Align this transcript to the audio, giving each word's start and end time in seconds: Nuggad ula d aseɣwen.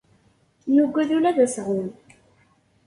Nuggad 0.73 1.09
ula 1.17 1.35
d 1.35 1.37
aseɣwen. 1.45 1.89